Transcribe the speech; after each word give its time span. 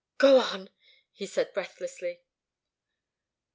"Go 0.17 0.39
on!" 0.39 0.71
he 1.11 1.27
said, 1.27 1.53
breathlessly. 1.53 2.21